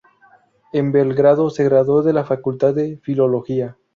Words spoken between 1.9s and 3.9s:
de la Facultad de Filología.